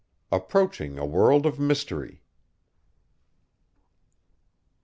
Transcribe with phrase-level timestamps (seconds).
[0.31, 2.23] APPROACHING A WORLD OF MYSTERY.